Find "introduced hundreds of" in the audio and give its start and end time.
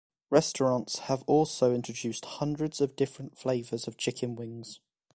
1.75-2.95